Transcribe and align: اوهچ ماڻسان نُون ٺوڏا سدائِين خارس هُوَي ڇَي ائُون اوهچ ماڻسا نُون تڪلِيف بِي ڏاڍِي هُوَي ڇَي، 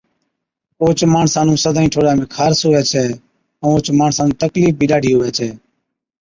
اوهچ 0.81 0.99
ماڻسان 1.13 1.43
نُون 1.47 1.57
ٺوڏا 1.93 2.11
سدائِين 2.15 2.31
خارس 2.35 2.59
هُوَي 2.65 2.81
ڇَي 2.91 2.99
ائُون 3.03 3.13
اوهچ 3.63 3.85
ماڻسا 3.99 4.21
نُون 4.23 4.37
تڪلِيف 4.41 4.73
بِي 4.79 4.85
ڏاڍِي 4.91 5.11
هُوَي 5.15 5.29
ڇَي، 5.37 5.49